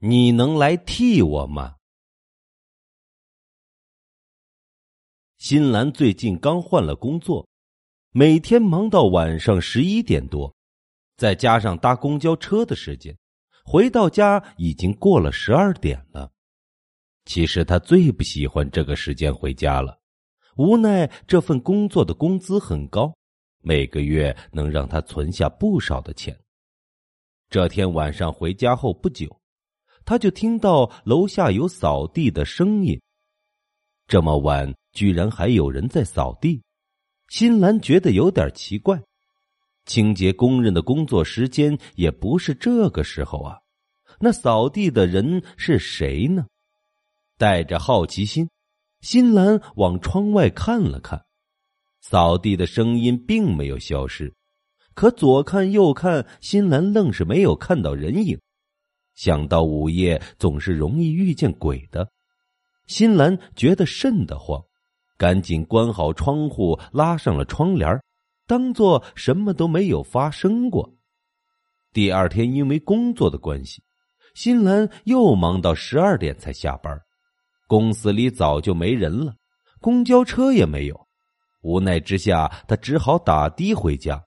[0.00, 1.74] 你能来替我吗？
[5.38, 7.48] 新兰最近刚换了工作，
[8.12, 10.54] 每天忙到晚上十一点多，
[11.16, 13.18] 再加上搭公交车的时间，
[13.64, 16.30] 回到家已经过了十二点了。
[17.24, 20.00] 其实他最不喜欢这个时间回家了，
[20.56, 23.12] 无奈这份工作的工资很高，
[23.62, 26.38] 每个月能让他存下不少的钱。
[27.50, 29.37] 这天晚上回家后不久。
[30.08, 32.98] 他就听到楼下有扫地的声音。
[34.06, 36.62] 这么晚居然还有人在扫地，
[37.28, 38.98] 新兰觉得有点奇怪。
[39.84, 43.58] 清洁工人的工作时间也不是这个时候啊，
[44.18, 46.46] 那扫地的人是谁呢？
[47.36, 48.48] 带着好奇心，
[49.02, 51.22] 新兰往窗外看了看，
[52.00, 54.32] 扫地的声音并没有消失，
[54.94, 58.40] 可左看右看，新兰愣是没有看到人影。
[59.18, 62.08] 想到午夜总是容易遇见鬼的，
[62.86, 64.62] 新兰觉得瘆得慌，
[65.16, 68.00] 赶紧关好窗户，拉上了窗帘，
[68.46, 70.88] 当做什么都没有发生过。
[71.92, 73.82] 第二天因为工作的关系，
[74.34, 76.96] 新兰又忙到十二点才下班，
[77.66, 79.34] 公司里早就没人了，
[79.80, 81.08] 公交车也没有，
[81.62, 84.22] 无奈之下，他只好打的回家。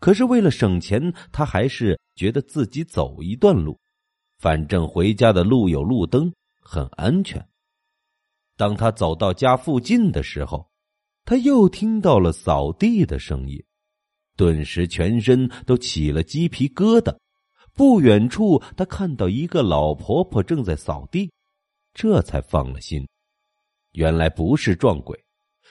[0.00, 3.78] 可是为了省钱，他还是觉得自己走一段路。
[4.38, 7.48] 反正回家的路有路灯，很安全。
[8.56, 10.70] 当他走到家附近的时候，
[11.24, 13.62] 他又听到了扫地的声音，
[14.36, 17.16] 顿时全身都起了鸡皮疙瘩。
[17.74, 21.30] 不远处，他看到一个老婆婆正在扫地，
[21.92, 23.06] 这才放了心。
[23.92, 25.24] 原来不是撞鬼，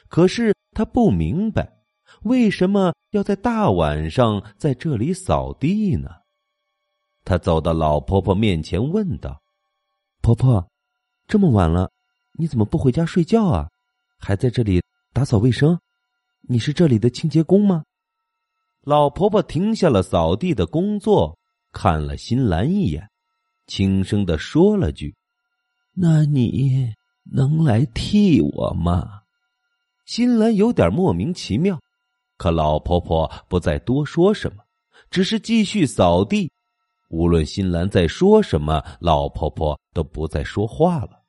[0.08, 1.80] 可是他不明白，
[2.22, 6.10] 为什么要在大晚上在这里扫地呢？
[7.26, 9.42] 他走到老婆婆面前，问道
[10.22, 10.70] ：“婆婆，
[11.28, 11.92] 这么晚了，
[12.34, 13.68] 你怎么不回家睡觉啊？
[14.20, 14.82] 还在这里
[15.12, 15.78] 打扫卫生？
[16.42, 17.84] 你是这里的清洁工吗？”
[18.86, 21.36] 老婆婆停下了扫地的工作，
[21.72, 23.10] 看了新兰一眼，
[23.66, 25.16] 轻声的说了句
[25.98, 26.94] ：“那你
[27.24, 29.24] 能来替我吗？”
[30.06, 31.82] 新兰有点莫名其妙，
[32.38, 34.62] 可老婆婆不再多说什么，
[35.10, 36.52] 只是继续扫地。
[37.10, 41.22] 无论新兰在说什么，老婆婆都不再说话了。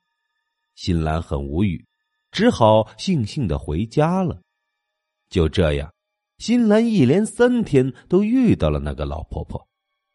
[0.74, 1.84] 新兰很无语，
[2.30, 4.40] 只好悻悻的回家了。
[5.28, 5.92] 就这样，
[6.38, 9.66] 新兰一连三天都遇到了那个老婆婆。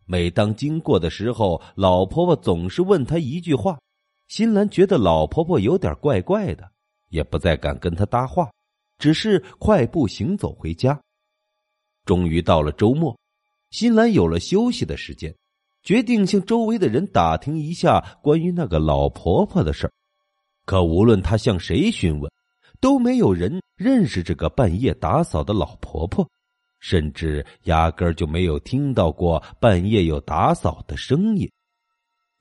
[0.06, 3.80] 每当经过的时候，老婆婆总是问她一句话。
[4.28, 6.70] 新兰觉得老婆婆有点怪怪的，
[7.10, 8.50] 也不再敢跟她搭话，
[8.98, 11.00] 只是快步行走回家。
[12.06, 13.18] 终于到了周末，
[13.70, 15.36] 新兰有了休息的时间。
[15.84, 19.92] 决定向周围的人打听一下关于那个老婆婆的事儿，
[20.66, 22.32] 可无论他向谁询问，
[22.80, 26.28] 都没有人认识这个半夜打扫的老婆婆，
[26.80, 31.50] 甚至压根儿就没有听到过半夜有打扫的声音。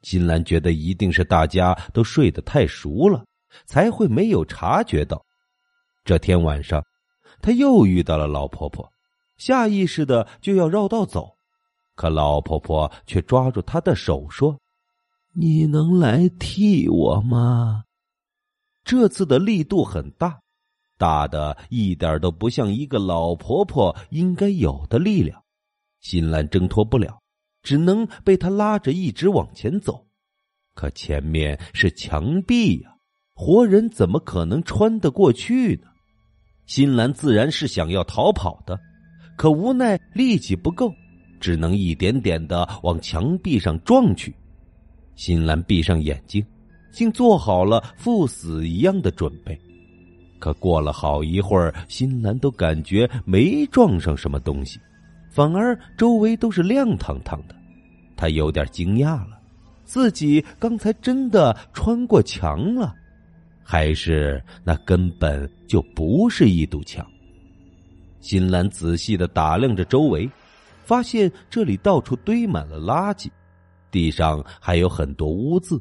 [0.02, 3.24] 金兰觉得一定是大家都睡得太熟了，
[3.66, 5.24] 才会没有察觉到。
[6.04, 6.82] 这天晚上，
[7.42, 8.90] 他又遇到了老婆婆，
[9.36, 11.36] 下意识的就要绕道走。
[12.00, 14.58] 可老婆婆却抓住他的手说
[15.36, 17.84] ：“你能来替我吗？”
[18.82, 20.40] 这次的力度很大，
[20.96, 25.42] 大的一点都不像一个老婆婆应该有的力量。
[26.00, 27.20] 新兰挣脱不了，
[27.62, 30.06] 只能被他拉着一直往前走。
[30.74, 32.94] 可前面是墙壁呀，
[33.34, 35.88] 活人怎么可能穿得过去呢？
[36.64, 38.80] 新兰自然是想要逃跑的，
[39.36, 40.90] 可无奈力气不够。
[41.40, 44.32] 只能一点点的往墙壁上撞去。
[45.16, 46.44] 新兰闭上眼睛，
[46.92, 49.58] 竟做好了赴死一样的准备。
[50.38, 54.80] 可过了好一会儿，新兰都感觉没撞上什么东西，
[55.28, 57.54] 反而周围都是亮堂堂的。
[58.16, 59.38] 他有点惊讶了，
[59.84, 62.94] 自己刚才真的穿过墙了，
[63.62, 67.06] 还是那根本就不是一堵墙？
[68.20, 70.26] 新兰仔细的打量着周围。
[70.90, 73.30] 发现这里到处堆满了垃圾，
[73.92, 75.80] 地上还有很多污渍，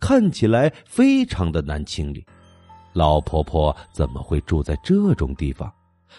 [0.00, 2.24] 看起来非常的难清理。
[2.94, 5.70] 老婆婆怎么会住在这种地方？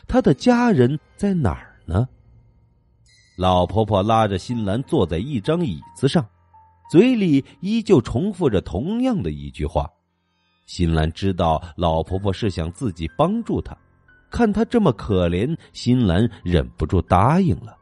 [0.08, 2.08] 她的家人在哪儿呢？
[3.36, 6.24] 老婆婆拉着新兰坐在一张椅子上，
[6.92, 9.92] 嘴里依旧重复着同样的一句话。
[10.68, 13.76] 新兰知道老婆婆是想自己帮助她，
[14.30, 17.79] 看她这么可怜，新兰忍不住答应了。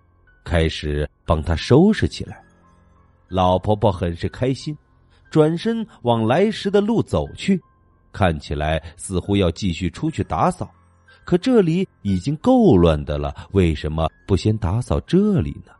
[0.47, 2.41] 开始帮他收拾起来，
[3.27, 4.73] 老婆婆很是开心，
[5.29, 7.61] 转身往来时的路走去，
[8.13, 10.71] 看起来似乎要继续出去打扫。
[11.25, 15.73] 可这里已经够乱的了，为什么不先打扫这里呢？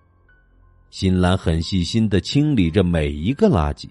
[0.90, 3.90] 新兰很细心的清理着每一个垃圾，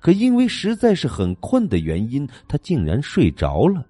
[0.00, 3.84] 可因为实在是很困的原因，她竟然睡着了。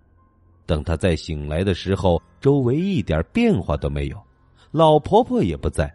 [0.66, 4.20] 等她再醒来的时候，周围一点变化都没有，
[4.72, 5.88] 老婆婆也不在。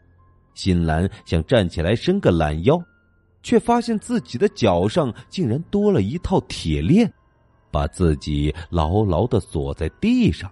[0.54, 2.82] 新兰想站起来伸个懒腰，
[3.44, 7.12] 却发现自己的脚上竟然多了一套铁链，
[7.72, 10.52] 把自己牢牢的锁在地上。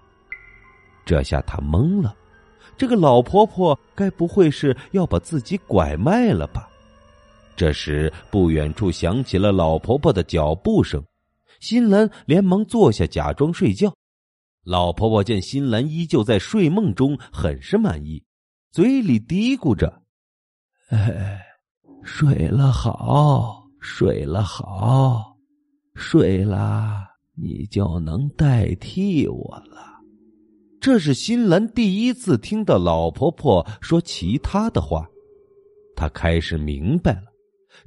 [1.05, 2.15] 这下他懵了，
[2.77, 6.69] 这个老婆婆该不会是要把自己拐卖了吧？
[7.55, 11.03] 这时，不远处响起了老婆婆的脚步声，
[11.59, 13.93] 新兰连忙坐下，假装睡觉。
[14.63, 18.23] 老婆婆见新兰依旧在睡梦中，很是满意，
[18.71, 20.03] 嘴里嘀咕着
[20.89, 21.41] ：“哎，
[22.03, 25.35] 睡了好，睡了好，
[25.95, 27.03] 睡了，
[27.35, 29.77] 你就能代替我了。”
[30.79, 35.03] 这是新兰第一次听到老婆婆说其他的话，
[35.95, 37.23] 她开始明白了，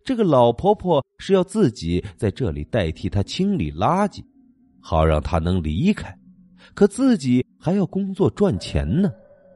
[0.05, 4.21] 这个老婆婆是要自己在这里代替她清理垃圾，
[4.81, 6.13] 好让她能离开。
[6.75, 9.11] 可自己还要工作赚钱呢，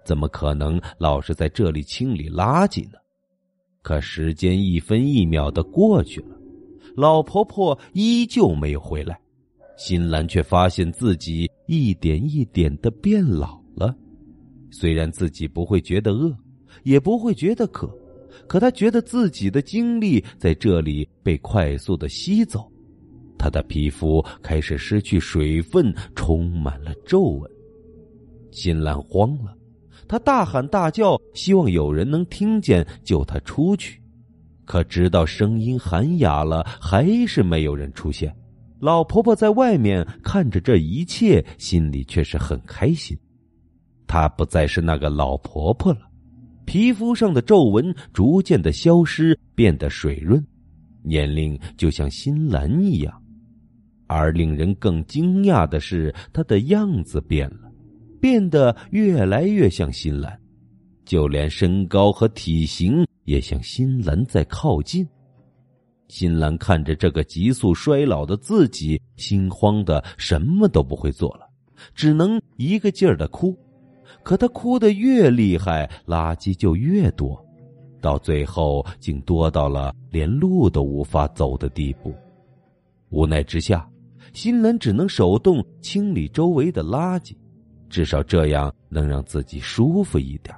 [0.06, 2.99] 怎么可能老是在这里清理垃圾呢？
[3.82, 6.37] 可时间一分一秒的过去了，
[6.94, 9.20] 老婆婆依旧没有回来。
[9.76, 13.94] 新兰却发现自己一点一点的变老了，
[14.70, 16.35] 虽然自己不会觉得饿，
[16.85, 17.91] 也不会觉得渴，
[18.47, 22.70] 可她觉得自己的精力在这里被快速的吸走，
[23.37, 27.50] 她的皮肤开始失去水分，充满了皱纹。
[28.50, 29.56] 新兰慌了，
[30.08, 34.00] 她大喊大叫，希望有人能听见救她出去，
[34.64, 38.35] 可直到声音喊哑了，还是没有人出现。
[38.79, 43.17] 老婆婆在外面看着这一切，心里却是很开心。
[44.06, 46.00] 她不再是那个老婆婆了，
[46.64, 50.44] 皮肤上的皱纹逐渐的消失，变得水润，
[51.02, 53.23] 年龄就像新兰一样。
[54.06, 57.65] 而令人更惊讶的是，她的样子变了，
[58.26, 60.37] 变得越来越像新兰，
[61.05, 65.06] 就连身高和体型也向新兰在靠近。
[66.08, 71.49] 新兰看着这个急速衰老的自己，心慌的什么都不会做了，
[71.94, 73.56] 只能一个劲儿的哭。
[74.25, 77.40] 可他哭得越厉害，垃圾就越多，
[78.00, 82.12] 到最后竟多到了连路都无法走的地步。
[83.11, 83.88] 无奈之下，
[84.32, 87.37] 新兰只能手动清理周围的垃圾，
[87.88, 90.55] 至少这样能让自己舒服一点。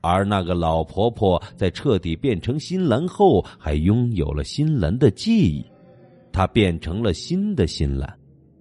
[0.00, 5.64] 而那个老婆婆在彻底变成新兰后，还拥有了新兰的记忆，
[6.30, 8.18] 她变成了新的新兰，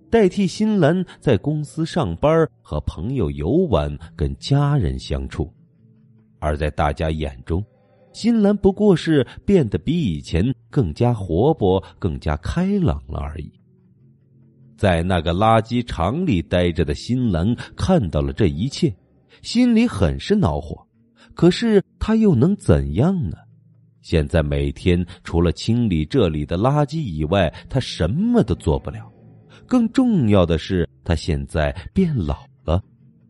[0.09, 5.51] 代替新兰在公司上班、和朋友游玩、跟家人相处。
[6.39, 7.61] 而在大家眼中，
[8.13, 13.51] 新兰不过是变得比以前更加活泼、更加开朗了而已。
[14.83, 18.93] 在那个垃圾场里待着的新兰看到了这一切，
[19.41, 20.85] 心里很是恼火。
[21.33, 23.37] 可是他又能怎样呢？
[24.01, 29.09] 现在每天除了清理这里的垃圾以外，他什么都做不了。
[29.65, 32.83] 更重要的是，他现在变老了，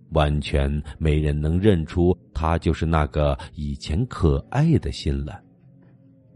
[0.09, 5.39] 完全没人能认出他就是那个以前可爱的新兰。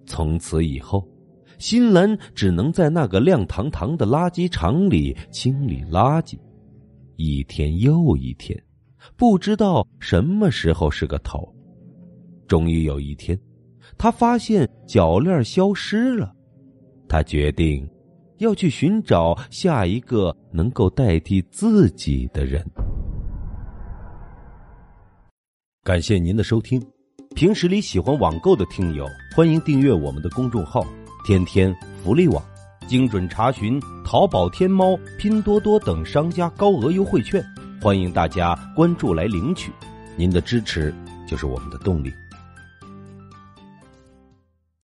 [0.05, 1.03] 从此以后，
[1.57, 6.37] 新兰只能在那个亮堂堂的垃圾场里清理垃圾，
[7.15, 8.61] 一天又一天，
[9.15, 11.51] 不知道什么时候是个头。
[12.47, 13.37] 终于有一天，
[13.97, 16.33] 他发现脚链消失了。
[17.09, 17.89] 他决定
[18.37, 22.63] 要去寻找下一个能够代替自己的人。
[25.83, 26.85] 感谢您的收听。
[27.35, 30.85] 平时里喜欢网购的听友，欢迎订阅我们的公众号
[31.27, 32.41] “天天福利网”，
[32.87, 37.43] 精准查询淘宝、天猫、拼多多等商家高额优惠券。
[37.81, 39.69] 欢迎大家关注来领取。
[40.15, 40.95] 您的支持
[41.27, 42.13] 就是我们的动力。